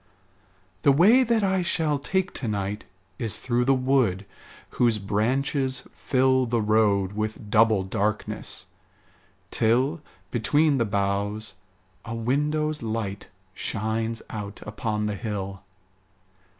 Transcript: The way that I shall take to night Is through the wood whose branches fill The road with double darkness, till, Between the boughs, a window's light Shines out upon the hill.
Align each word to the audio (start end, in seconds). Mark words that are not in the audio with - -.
The 0.81 0.91
way 0.91 1.21
that 1.21 1.43
I 1.43 1.61
shall 1.61 1.99
take 1.99 2.33
to 2.33 2.47
night 2.47 2.85
Is 3.19 3.37
through 3.37 3.65
the 3.65 3.75
wood 3.75 4.25
whose 4.71 4.97
branches 4.97 5.83
fill 5.93 6.47
The 6.47 6.59
road 6.59 7.11
with 7.13 7.51
double 7.51 7.83
darkness, 7.83 8.65
till, 9.51 10.01
Between 10.31 10.79
the 10.79 10.85
boughs, 10.85 11.53
a 12.03 12.15
window's 12.15 12.81
light 12.81 13.27
Shines 13.53 14.23
out 14.31 14.63
upon 14.65 15.05
the 15.05 15.13
hill. 15.15 15.61